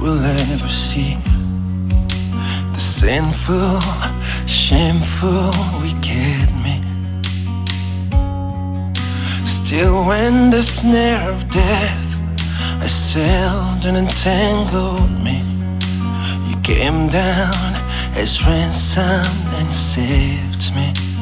Will 0.00 0.24
ever 0.24 0.68
see. 0.68 1.16
The 2.72 2.80
sinful, 2.80 3.80
shameful, 4.46 5.50
wicked 5.82 6.48
me. 6.64 6.80
Still, 9.44 10.04
when 10.04 10.50
the 10.50 10.62
snare 10.62 11.30
of 11.30 11.52
death 11.52 12.16
assailed 12.82 13.84
and 13.84 13.96
entangled 13.98 15.10
me, 15.22 15.42
you 16.48 16.56
came 16.62 17.08
down 17.08 17.74
as 18.16 18.44
ransom 18.46 19.26
and 19.58 19.68
saved 19.70 20.74
me. 20.74 21.19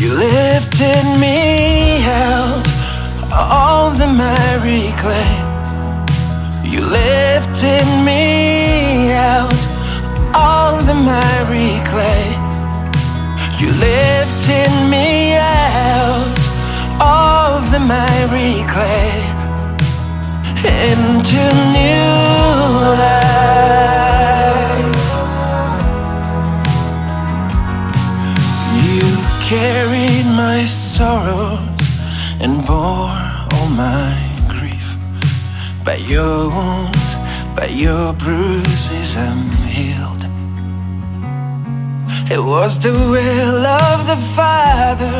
You 0.00 0.14
lifted 0.14 1.04
me 1.20 2.02
out 2.06 2.66
of 3.30 3.98
the 3.98 4.06
miry 4.06 4.92
clay. 5.02 5.32
You 6.64 6.80
lifted 6.80 7.84
me 8.02 9.12
out 9.12 9.52
of 10.34 10.86
the 10.86 10.94
miry 10.94 11.82
clay. 11.90 12.32
You 13.60 13.72
lifted 13.72 14.72
me 14.88 15.36
out 15.36 16.38
of 16.98 17.70
the 17.70 17.78
miry 17.78 18.64
clay 18.72 19.12
into 20.64 21.42
new 21.76 22.08
life. 23.04 23.50
You 28.86 29.04
carried 29.42 29.89
my 29.89 29.89
sorrows 31.00 31.60
and 32.44 32.54
bore 32.66 33.08
all 33.54 33.70
my 33.86 34.12
grief. 34.52 34.86
By 35.82 35.96
your 36.12 36.50
wounds, 36.56 37.10
by 37.56 37.68
your 37.84 38.12
bruises, 38.12 39.16
I'm 39.16 39.44
healed. 39.76 40.22
It 42.34 42.42
was 42.52 42.78
the 42.86 42.92
will 43.14 43.64
of 43.86 43.98
the 44.12 44.20
Father 44.38 45.16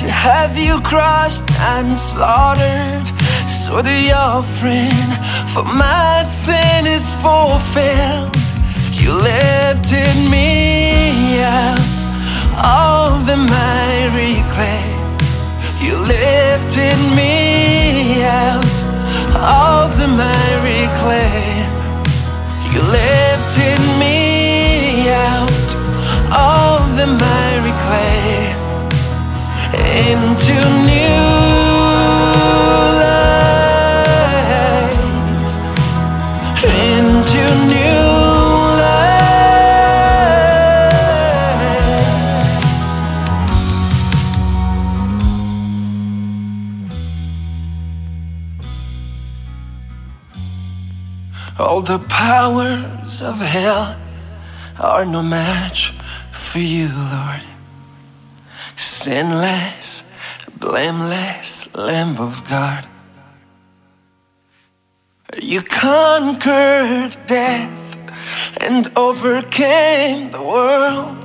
to 0.00 0.06
have 0.26 0.56
you 0.56 0.80
crushed 0.92 1.50
and 1.74 1.88
slaughtered, 2.10 3.06
so 3.60 3.82
the 3.82 4.02
offering 4.12 5.02
for 5.52 5.64
my 5.64 6.22
sin 6.22 6.86
is 6.86 7.06
fulfilled. 7.24 8.36
You 9.00 9.10
lifted 9.32 10.14
me 10.34 11.42
out 11.42 11.84
of 12.86 13.26
the 13.26 13.38
miry 13.54 14.36
clay. 14.54 14.95
You 15.86 15.96
lifted 15.98 16.98
me 17.14 18.24
out 18.24 18.64
of 19.36 19.96
the 20.00 20.08
miry 20.08 20.88
clay. 20.98 21.64
You 22.72 22.80
lifted 22.82 23.80
me 24.02 25.08
out 25.08 25.68
of 26.32 26.96
the 26.98 27.06
miry 27.06 27.74
clay 27.84 28.54
into 30.10 30.56
new 30.90 31.24
life. 33.02 34.24
Into 36.64 37.42
new 37.72 38.05
All 51.58 51.80
the 51.80 51.98
powers 51.98 53.22
of 53.22 53.38
hell 53.38 53.96
are 54.78 55.06
no 55.06 55.22
match 55.22 55.94
for 56.30 56.58
you, 56.58 56.88
Lord. 56.88 57.40
Sinless, 58.76 60.02
blameless 60.58 61.74
Lamb 61.74 62.18
of 62.18 62.46
God. 62.46 62.86
You 65.40 65.62
conquered 65.62 67.16
death 67.26 67.96
and 68.58 68.92
overcame 68.94 70.30
the 70.32 70.42
world. 70.42 71.16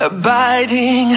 Abiding 0.00 1.08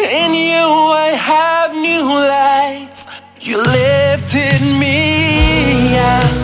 in 0.00 0.32
you, 0.32 0.64
I 0.64 1.12
have 1.14 1.74
new 1.74 2.04
life. 2.04 3.04
You 3.38 3.62
lifted 3.62 4.62
me 4.62 5.94
out 5.98 6.43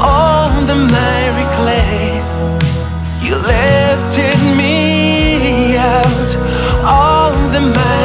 on 0.00 0.66
the 0.66 0.74
miry 0.74 1.46
clay. 1.56 2.22
You 3.22 3.36
lifted 3.36 4.38
me 4.56 5.76
out 5.76 6.30
on 6.84 7.52
the 7.52 7.60
miry 7.60 7.99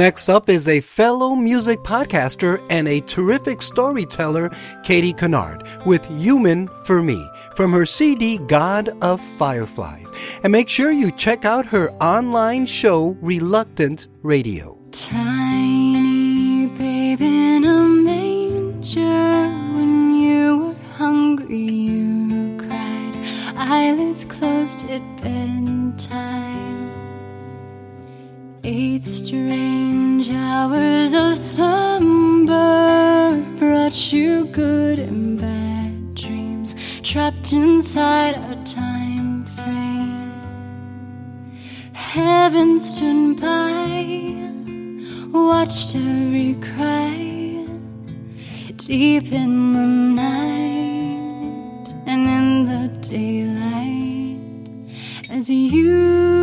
Next 0.00 0.30
up 0.30 0.48
is 0.48 0.66
a 0.66 0.80
fellow 0.80 1.36
music 1.36 1.80
podcaster 1.80 2.66
and 2.70 2.88
a 2.88 3.00
terrific 3.00 3.60
storyteller, 3.60 4.50
Katie 4.82 5.12
Kennard, 5.12 5.62
with 5.84 6.06
Human 6.06 6.68
for 6.86 7.02
Me 7.02 7.22
from 7.54 7.70
her 7.74 7.84
CD 7.84 8.38
God 8.38 8.88
of 9.02 9.20
Fireflies. 9.20 10.10
And 10.42 10.52
make 10.52 10.70
sure 10.70 10.90
you 10.90 11.10
check 11.10 11.44
out 11.44 11.66
her 11.66 11.92
online 12.02 12.64
show, 12.64 13.14
Reluctant 13.20 14.08
Radio. 14.22 14.78
Tiny 14.90 16.68
babe 16.68 17.20
in 17.20 17.66
a 17.66 17.82
manger. 17.82 19.02
When 19.76 20.14
you 20.14 20.56
were 20.60 20.88
hungry, 20.96 21.58
you 21.58 22.56
cried. 22.56 23.18
Eyelids 23.54 24.24
closed 24.24 24.88
at 24.88 25.02
bedtime. 25.20 26.59
Eight 28.62 29.04
strange 29.04 30.28
hours 30.30 31.14
of 31.14 31.34
slumber 31.34 32.52
brought 33.56 34.12
you 34.12 34.44
good 34.46 34.98
and 34.98 35.40
bad 35.40 36.14
dreams, 36.14 36.74
trapped 37.00 37.54
inside 37.54 38.34
a 38.34 38.62
time 38.66 39.46
frame. 39.46 40.30
Heaven 41.94 42.78
stood 42.78 43.40
by, 43.40 44.36
watched 45.32 45.96
every 45.96 46.54
cry, 46.56 47.66
deep 48.76 49.32
in 49.32 49.72
the 49.72 49.86
night 50.20 51.88
and 52.06 52.28
in 52.28 52.66
the 52.66 52.88
daylight, 53.08 54.36
as 55.30 55.48
you. 55.48 56.39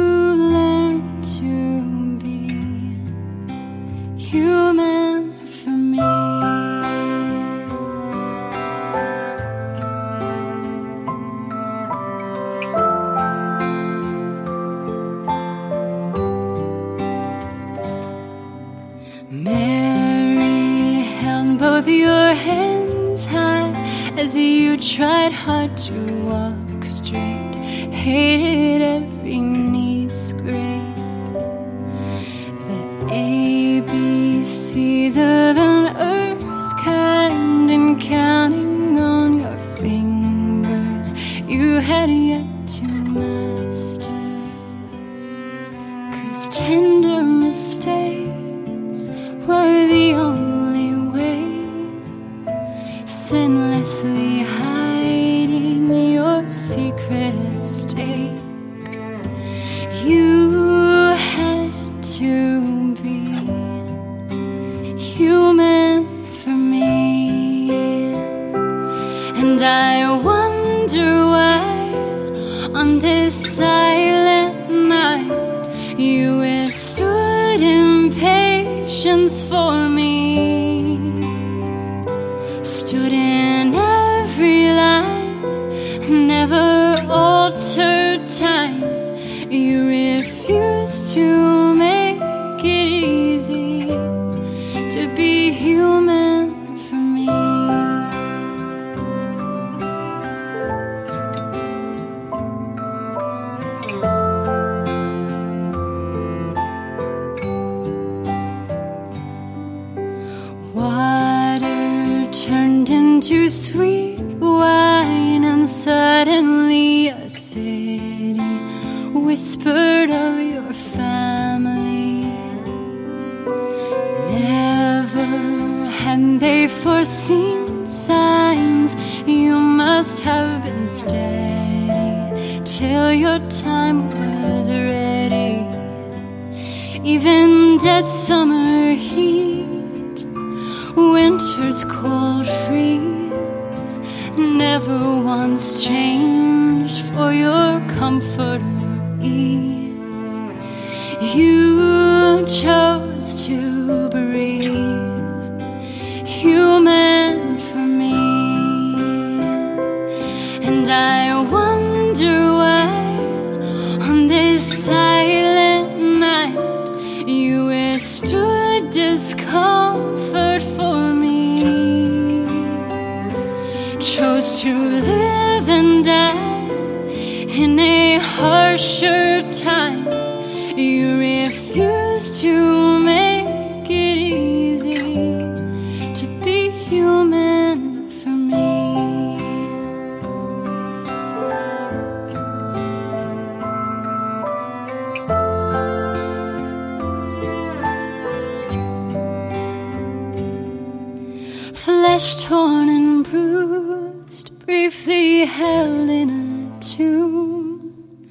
flesh 202.00 202.44
torn 202.44 202.90
and 202.90 203.26
bruised, 203.26 204.48
briefly 204.66 205.46
held 205.46 206.10
in 206.10 206.30
a 206.30 206.80
tomb, 206.80 208.30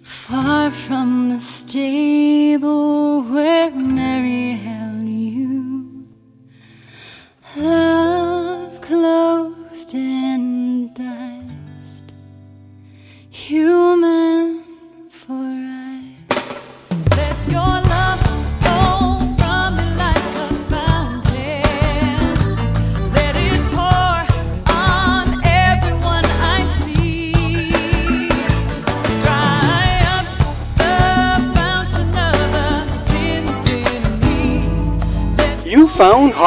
far 0.00 0.70
from 0.70 1.28
the 1.28 1.38
stable 1.38 3.22
where 3.22 3.70
Mary 3.72 4.52
held. 4.52 4.89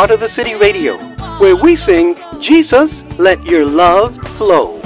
Heart 0.04 0.16
of 0.16 0.20
the 0.20 0.28
City 0.28 0.54
Radio, 0.56 0.98
where 1.40 1.56
we 1.56 1.78
sing, 1.78 2.16
Jesus, 2.42 3.06
let 3.18 3.46
your 3.46 3.64
love 3.66 4.18
flow. 4.36 4.82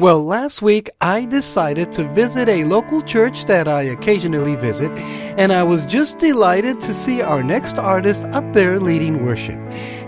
Well, 0.00 0.24
last 0.24 0.62
week 0.62 0.88
I 1.02 1.26
decided 1.26 1.92
to 1.92 2.04
visit 2.08 2.48
a 2.48 2.64
local 2.64 3.02
church 3.02 3.44
that 3.44 3.68
I 3.68 3.82
occasionally 3.82 4.56
visit, 4.56 4.90
and 5.36 5.52
I 5.52 5.62
was 5.62 5.84
just 5.84 6.18
delighted 6.18 6.80
to 6.80 6.94
see 6.94 7.20
our 7.20 7.42
next 7.42 7.78
artist 7.78 8.24
up 8.32 8.50
there 8.54 8.80
leading 8.80 9.26
worship 9.26 9.60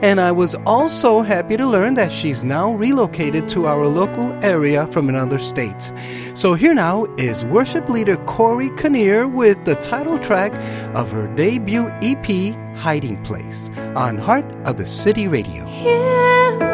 and 0.02 0.20
I 0.20 0.32
was 0.32 0.54
also 0.66 1.22
happy 1.22 1.56
to 1.56 1.66
learn 1.66 1.94
that 1.94 2.12
she's 2.12 2.44
now 2.44 2.72
relocated 2.72 3.48
to 3.50 3.66
our 3.66 3.86
local 3.86 4.32
area 4.44 4.86
from 4.88 5.08
another 5.08 5.38
state. 5.38 5.92
So 6.34 6.54
here 6.54 6.74
now 6.74 7.04
is 7.16 7.44
worship 7.44 7.88
leader 7.88 8.16
Corey 8.26 8.70
Kinnear 8.76 9.26
with 9.26 9.64
the 9.64 9.74
title 9.76 10.18
track 10.18 10.52
of 10.94 11.10
her 11.10 11.26
debut 11.34 11.88
EP, 12.02 12.54
Hiding 12.76 13.22
Place, 13.22 13.70
on 13.96 14.18
Heart 14.18 14.46
of 14.66 14.76
the 14.76 14.86
City 14.86 15.28
Radio. 15.28 15.66
Yeah. 15.66 16.73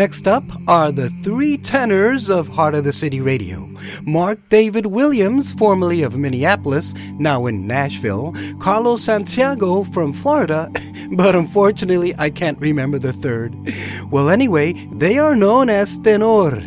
Next 0.00 0.26
up 0.26 0.44
are 0.66 0.90
the 0.90 1.10
three 1.22 1.58
tenors 1.58 2.30
of 2.30 2.48
Heart 2.48 2.74
of 2.74 2.84
the 2.84 2.92
City 2.92 3.20
Radio 3.20 3.68
Mark 4.04 4.38
David 4.48 4.86
Williams, 4.86 5.52
formerly 5.52 6.02
of 6.02 6.16
Minneapolis, 6.16 6.94
now 7.18 7.44
in 7.44 7.66
Nashville, 7.66 8.34
Carlos 8.60 9.04
Santiago 9.04 9.84
from 9.84 10.14
Florida, 10.14 10.72
but 11.12 11.36
unfortunately 11.36 12.14
I 12.16 12.30
can't 12.30 12.58
remember 12.58 12.98
the 12.98 13.12
third. 13.12 13.54
Well, 14.10 14.30
anyway, 14.30 14.72
they 14.90 15.18
are 15.18 15.36
known 15.36 15.68
as 15.68 15.98
Tenore. 15.98 16.62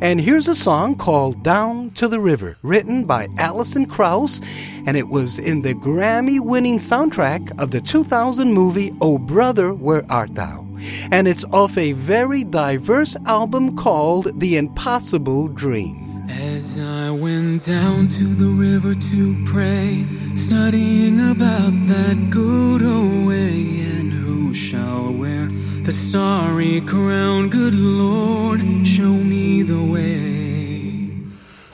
And 0.00 0.18
here's 0.18 0.48
a 0.48 0.54
song 0.54 0.96
called 0.96 1.42
Down 1.42 1.90
to 1.96 2.08
the 2.08 2.18
River, 2.18 2.56
written 2.62 3.04
by 3.04 3.28
Alison 3.36 3.84
Krauss, 3.84 4.40
and 4.86 4.96
it 4.96 5.08
was 5.08 5.38
in 5.38 5.60
the 5.60 5.74
Grammy 5.74 6.40
winning 6.40 6.78
soundtrack 6.78 7.58
of 7.58 7.72
the 7.72 7.82
2000 7.82 8.54
movie 8.54 8.90
Oh 9.02 9.18
Brother, 9.18 9.74
Where 9.74 10.10
Art 10.10 10.34
Thou? 10.34 10.64
And 11.10 11.28
it's 11.28 11.44
off 11.52 11.76
a 11.76 11.92
very 11.92 12.44
diverse 12.44 13.16
album 13.26 13.76
called 13.76 14.38
The 14.40 14.56
Impossible 14.56 15.48
Dream. 15.48 16.26
As 16.28 16.80
I 16.80 17.10
went 17.10 17.66
down 17.66 18.08
to 18.08 18.24
the 18.24 18.48
river 18.48 18.94
to 18.94 19.44
pray, 19.46 20.04
studying 20.34 21.20
about 21.30 21.72
that 21.88 22.28
good 22.30 22.82
old 22.82 23.26
way, 23.26 23.80
and 23.92 24.12
who 24.12 24.54
shall 24.54 25.12
wear 25.12 25.48
the 25.82 25.92
starry 25.92 26.80
crown? 26.80 27.50
Good 27.50 27.74
Lord, 27.74 28.60
show 28.86 29.12
me 29.12 29.62
the 29.62 29.82
way. 29.82 31.10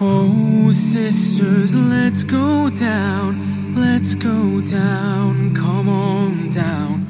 Oh, 0.01 0.71
sisters, 0.73 1.75
let's 1.75 2.25
go 2.25 2.71
down, 2.71 3.75
let's 3.77 4.15
go 4.15 4.61
down, 4.63 5.55
come 5.55 5.89
on 5.89 6.51
down. 6.51 7.10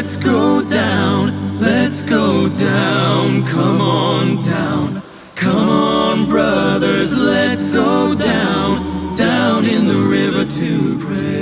go 0.23 0.61
down, 0.69 1.59
let's 1.59 2.01
go 2.03 2.49
down, 2.49 3.45
come 3.45 3.81
on 3.81 4.43
down. 4.45 5.01
Come 5.35 5.69
on, 5.69 6.25
brothers, 6.27 7.11
let's 7.17 7.69
go 7.71 8.15
down, 8.15 9.17
down 9.17 9.65
in 9.65 9.87
the 9.87 9.97
river 9.97 10.45
to 10.45 10.99
pray. 10.99 11.40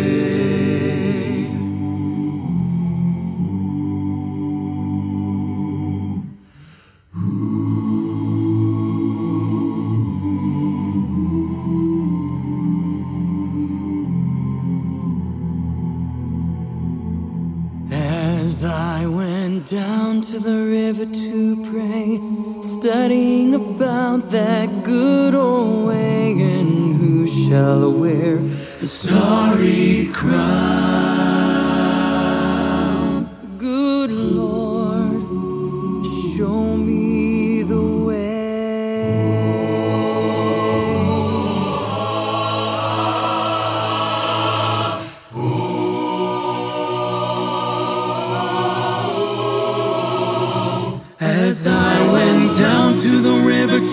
As 18.59 18.65
I 18.65 19.05
went 19.05 19.69
down 19.69 20.19
to 20.19 20.37
the 20.37 20.65
river 20.65 21.05
to 21.05 21.71
pray, 21.71 22.19
studying 22.61 23.55
about 23.55 24.31
that 24.31 24.83
good 24.83 25.33
old 25.33 25.87
way, 25.87 26.33
and 26.33 26.97
who 26.97 27.25
shall 27.25 27.89
wear 27.89 28.35
the 28.35 28.85
starry 28.85 30.09
crown? 30.11 31.08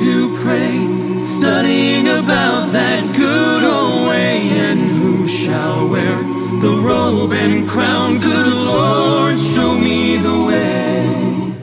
To 0.00 0.36
pray, 0.42 0.76
studying 1.18 2.06
about 2.06 2.70
that 2.72 3.02
good 3.16 3.64
old 3.64 4.08
way, 4.08 4.48
and 4.50 4.80
who 4.80 5.26
shall 5.26 5.88
wear 5.88 6.16
the 6.60 6.82
robe 6.84 7.32
and 7.32 7.66
crown? 7.68 8.18
Good 8.18 8.46
Lord, 8.46 9.38
show 9.40 9.72
me 9.78 10.18
the 10.18 10.38
way. 10.48 11.54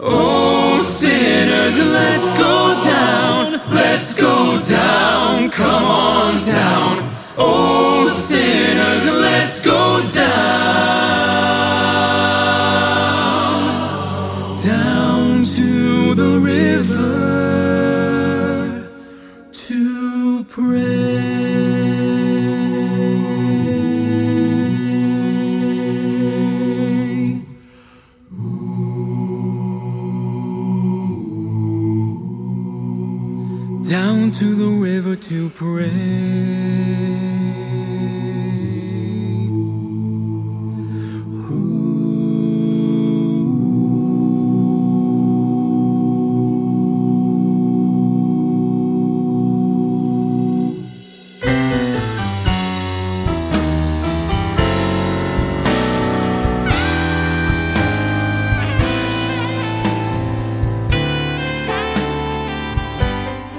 Oh, 0.00 0.82
sinners, 0.82 1.74
let's 1.76 2.28
go 2.46 2.82
down, 2.82 3.60
let's 3.72 4.12
go 4.14 4.60
down, 4.62 5.50
come 5.50 5.84
on 5.84 6.44
down. 6.44 7.08
Oh, 7.36 7.67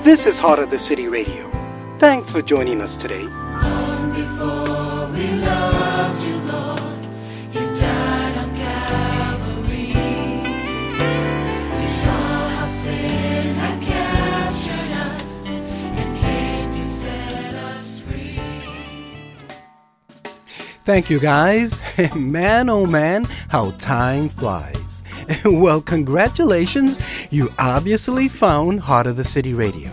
This 0.10 0.26
is 0.26 0.39
Heart 0.39 0.57
of 0.57 0.72
the 0.72 0.80
City 0.80 1.07
Radio. 1.07 1.51
Thanks 1.99 2.32
for 2.32 2.41
joining 2.41 2.82
us 2.82 2.95
today. 2.95 3.22
Before 3.22 5.07
we 5.14 5.28
loved 5.36 6.24
you, 6.26 6.36
Lord, 6.49 7.05
you 7.53 7.80
died 7.80 8.38
on 8.39 8.55
Calvary. 8.55 9.93
We 11.80 11.86
saw 11.86 12.49
how 12.49 12.68
sin 12.68 13.53
had 13.53 13.84
captured 13.84 14.91
us 14.97 15.34
and 15.45 16.18
came 16.18 16.72
to 16.72 16.84
set 16.84 17.53
us 17.70 17.99
free. 17.99 18.41
Thank 20.86 21.12
you, 21.12 21.20
guys. 21.20 21.84
Man, 22.16 22.68
oh 22.72 22.88
man, 22.88 23.26
how 23.49 23.70
time 23.78 24.28
flies. 24.28 24.79
well, 25.46 25.82
congratulations. 25.82 27.00
You 27.30 27.54
obviously 27.60 28.28
found 28.28 28.80
Heart 28.82 29.08
of 29.08 29.16
the 29.16 29.24
City 29.24 29.54
Radio. 29.54 29.92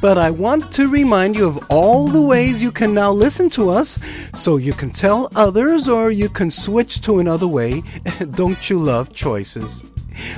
But 0.00 0.18
I 0.18 0.30
want 0.30 0.72
to 0.74 0.88
remind 0.88 1.36
you 1.36 1.46
of 1.46 1.64
all 1.70 2.06
the 2.06 2.20
ways 2.20 2.62
you 2.62 2.70
can 2.70 2.92
now 2.92 3.10
listen 3.10 3.48
to 3.50 3.70
us 3.70 3.98
so 4.34 4.56
you 4.56 4.72
can 4.72 4.90
tell 4.90 5.30
others 5.34 5.88
or 5.88 6.10
you 6.10 6.28
can 6.28 6.50
switch 6.50 7.00
to 7.02 7.18
another 7.18 7.48
way. 7.48 7.82
Don't 8.32 8.68
you 8.68 8.78
love 8.78 9.12
choices? 9.12 9.84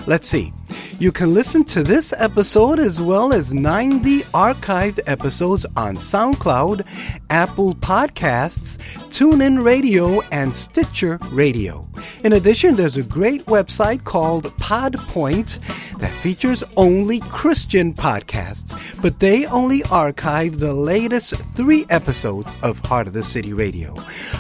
Let's 0.06 0.28
see. 0.28 0.52
You 0.98 1.12
can 1.12 1.32
listen 1.32 1.64
to 1.64 1.82
this 1.82 2.12
episode 2.16 2.80
as 2.80 3.00
well 3.00 3.32
as 3.32 3.54
90 3.54 4.20
archived 4.34 5.00
episodes 5.06 5.64
on 5.76 5.96
SoundCloud, 5.96 6.84
Apple 7.30 7.74
Podcasts, 7.74 8.78
TuneIn 9.10 9.64
Radio, 9.64 10.20
and 10.32 10.54
Stitcher 10.54 11.18
Radio. 11.30 11.88
In 12.24 12.32
addition, 12.32 12.74
there's 12.74 12.96
a 12.96 13.02
great 13.02 13.46
website 13.46 14.04
called 14.04 14.44
Podpoint 14.58 15.60
that 15.98 16.10
features 16.10 16.62
only 16.76 17.20
Christian 17.20 17.94
podcasts, 17.94 18.76
but 19.00 19.20
they 19.20 19.46
only 19.46 19.82
archive 19.84 20.58
the 20.58 20.72
latest 20.72 21.34
three 21.54 21.86
episodes 21.90 22.50
of 22.62 22.78
Heart 22.80 23.08
of 23.08 23.12
the 23.12 23.24
City 23.24 23.52
Radio. 23.52 23.94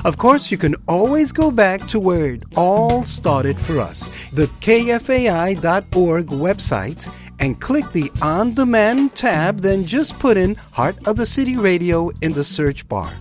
Of 0.04 0.18
course, 0.18 0.50
you 0.50 0.58
can 0.58 0.74
always 0.86 1.32
go 1.32 1.50
back 1.50 1.86
to 1.88 2.00
where 2.00 2.34
it 2.34 2.42
all 2.56 3.04
started 3.04 3.60
for 3.60 3.78
us 3.78 4.08
the 4.32 4.46
KFAI.org 4.60 6.17
website 6.26 7.12
and 7.40 7.60
click 7.60 7.90
the 7.92 8.10
On 8.20 8.52
Demand 8.54 9.14
tab, 9.14 9.60
then 9.60 9.84
just 9.84 10.18
put 10.18 10.36
in 10.36 10.56
Heart 10.72 11.06
of 11.06 11.16
the 11.16 11.26
City 11.26 11.56
Radio 11.56 12.10
in 12.20 12.32
the 12.32 12.42
search 12.44 12.88
bar. 12.88 13.12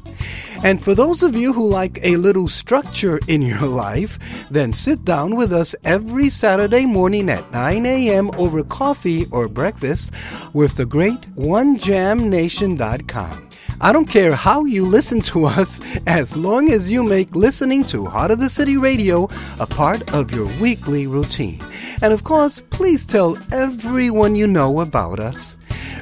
And 0.64 0.84
for 0.84 0.96
those 0.96 1.22
of 1.22 1.36
you 1.36 1.54
who 1.54 1.68
like 1.68 2.00
a 2.04 2.18
little 2.18 2.48
structure 2.48 3.20
in 3.28 3.44
your 3.44 3.68
life, 3.68 4.18
then 4.50 4.74
sit 4.74 5.06
down 5.06 5.36
with 5.36 5.54
us 5.54 5.76
every 5.84 6.32
Saturday 6.32 6.86
morning 6.86 7.30
at 7.30 7.52
9 7.52 7.86
a.m. 7.86 8.32
over 8.38 8.64
coffee 8.64 9.26
or 9.32 9.48
breakfast 9.48 10.12
with 10.54 10.76
the 10.76 10.86
great 10.86 11.22
OneJamNation.com. 11.36 13.48
I 13.80 13.94
don't 13.94 14.10
care 14.10 14.34
how 14.34 14.66
you 14.66 14.86
listen 14.86 15.22
to 15.22 15.46
us 15.46 15.80
as 16.08 16.36
long 16.36 16.72
as 16.72 16.90
you 16.90 17.04
make 17.04 17.36
listening 17.36 17.84
to 17.86 18.06
Heart 18.06 18.32
of 18.32 18.40
the 18.40 18.50
City 18.50 18.78
Radio 18.78 19.30
a 19.60 19.68
part 19.68 20.14
of 20.14 20.32
your 20.32 20.48
weekly 20.60 21.06
routine. 21.06 21.62
And 22.02 22.14
of 22.14 22.24
course, 22.24 22.62
please 22.70 23.04
tell 23.06 23.38
everyone 23.52 24.36
you 24.36 24.48
know 24.48 24.80
about 24.82 25.20
us. 25.20 25.58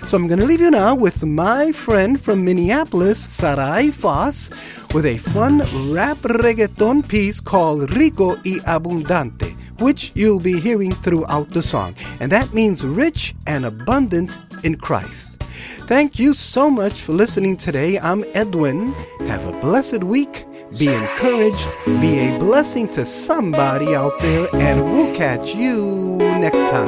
So 0.09 0.17
I'm 0.17 0.27
going 0.27 0.41
to 0.41 0.47
leave 0.47 0.61
you 0.61 0.73
now 0.73 0.97
with 0.97 1.25
my 1.25 1.71
friend 1.71 2.21
from 2.21 2.45
Minneapolis, 2.45 3.23
Sarai 3.23 3.93
Foss, 3.93 4.51
with 4.93 5.07
a 5.07 5.19
fun 5.19 5.59
rap 5.95 6.17
reggaeton 6.27 7.07
piece 7.07 7.39
called 7.39 7.95
Rico 7.95 8.35
y 8.45 8.59
Abundante, 8.67 9.55
which 9.79 10.11
you'll 10.17 10.41
be 10.41 10.59
hearing 10.59 10.91
throughout 10.91 11.53
the 11.53 11.63
song. 11.63 11.95
And 12.19 12.33
that 12.33 12.53
means 12.53 12.85
rich 12.85 13.37
and 13.47 13.65
abundant 13.65 14.37
in 14.65 14.75
Christ. 14.77 15.41
Thank 15.87 16.19
you 16.19 16.35
so 16.35 16.69
much 16.69 17.01
for 17.01 17.13
listening 17.13 17.59
today. 17.59 17.97
I'm 18.01 18.25
Edwin. 18.35 18.93
Have 19.29 19.47
a 19.47 19.57
blessed 19.61 20.03
week. 20.03 20.46
Be 20.71 20.89
encouraged. 20.89 21.69
Be 22.01 22.19
a 22.19 22.39
blessing 22.39 22.89
to 22.89 23.05
somebody 23.05 23.95
out 23.95 24.19
there, 24.21 24.49
and 24.55 24.85
we'll 24.85 25.15
catch 25.15 25.55
you 25.55 26.17
next 26.19 26.63
time. 26.71 26.87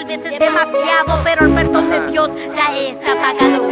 Tal 0.00 0.06
vez 0.06 0.24
es 0.24 0.38
demasiado, 0.38 1.20
pero 1.22 1.44
el 1.44 1.52
perdón 1.52 1.90
de 1.90 2.06
Dios 2.10 2.30
ya 2.54 2.74
está 2.78 3.14
pagado. 3.16 3.70